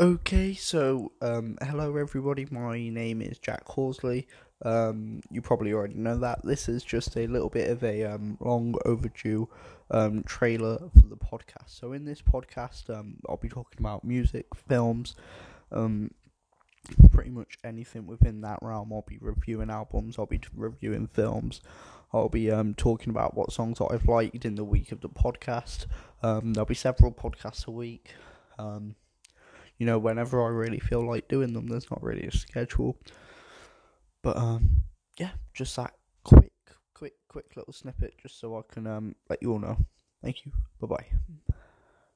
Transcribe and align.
Okay, 0.00 0.54
so 0.54 1.10
um, 1.20 1.58
hello 1.60 1.96
everybody. 1.96 2.46
My 2.52 2.88
name 2.88 3.20
is 3.20 3.36
Jack 3.36 3.66
Horsley. 3.66 4.28
Um, 4.62 5.22
you 5.28 5.42
probably 5.42 5.72
already 5.72 5.94
know 5.94 6.16
that. 6.18 6.38
This 6.44 6.68
is 6.68 6.84
just 6.84 7.16
a 7.16 7.26
little 7.26 7.48
bit 7.48 7.68
of 7.68 7.82
a 7.82 8.04
um, 8.04 8.36
long 8.38 8.76
overdue 8.84 9.48
um, 9.90 10.22
trailer 10.22 10.78
for 10.94 11.08
the 11.08 11.16
podcast. 11.16 11.70
So 11.70 11.94
in 11.94 12.04
this 12.04 12.22
podcast, 12.22 12.96
um, 12.96 13.16
I'll 13.28 13.38
be 13.38 13.48
talking 13.48 13.80
about 13.80 14.04
music, 14.04 14.46
films, 14.54 15.16
um, 15.72 16.12
pretty 17.10 17.30
much 17.30 17.58
anything 17.64 18.06
within 18.06 18.42
that 18.42 18.60
realm. 18.62 18.92
I'll 18.92 19.04
be 19.04 19.18
reviewing 19.20 19.68
albums. 19.68 20.16
I'll 20.16 20.26
be 20.26 20.40
reviewing 20.54 21.08
films. 21.08 21.60
I'll 22.12 22.28
be 22.28 22.52
um, 22.52 22.74
talking 22.74 23.10
about 23.10 23.36
what 23.36 23.50
songs 23.50 23.80
I've 23.80 24.06
liked 24.06 24.44
in 24.44 24.54
the 24.54 24.62
week 24.62 24.92
of 24.92 25.00
the 25.00 25.08
podcast. 25.08 25.86
There'll 26.22 26.66
be 26.66 26.74
several 26.74 27.10
podcasts 27.10 27.66
a 27.66 27.72
week. 27.72 28.12
You 29.78 29.86
know, 29.86 29.98
whenever 29.98 30.44
I 30.44 30.48
really 30.48 30.80
feel 30.80 31.06
like 31.06 31.28
doing 31.28 31.52
them. 31.52 31.66
There's 31.68 31.90
not 31.90 32.02
really 32.02 32.26
a 32.26 32.32
schedule. 32.32 32.96
But 34.22 34.36
um 34.36 34.84
yeah, 35.18 35.30
just 35.54 35.76
that 35.76 35.94
quick 36.24 36.52
quick 36.94 37.14
quick 37.28 37.56
little 37.56 37.72
snippet 37.72 38.14
just 38.20 38.40
so 38.40 38.56
I 38.58 38.62
can 38.72 38.86
um 38.86 39.14
let 39.28 39.42
you 39.42 39.52
all 39.52 39.58
know. 39.58 39.76
Thank 40.22 40.44
you. 40.44 40.52
Bye 40.80 40.86
bye. 40.88 41.54